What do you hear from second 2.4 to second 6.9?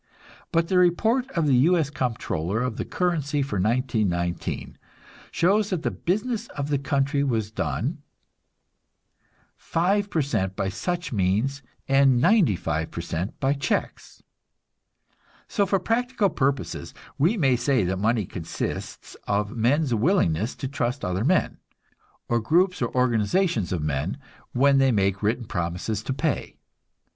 of the Currency for 1919 shows that the business of the